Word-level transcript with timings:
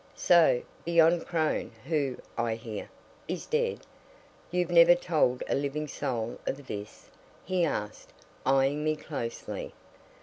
"So 0.15 0.63
beyond 0.83 1.27
Crone 1.27 1.69
who, 1.85 2.17
I 2.35 2.55
hear, 2.55 2.89
is 3.27 3.45
dead 3.45 3.81
you've 4.49 4.71
never 4.71 4.95
told 4.95 5.43
a 5.47 5.53
living 5.53 5.87
soul 5.87 6.39
of 6.47 6.65
this?" 6.65 7.11
he 7.45 7.63
asked, 7.63 8.11
eyeing 8.43 8.83
me 8.83 8.95
closely. 8.95 9.73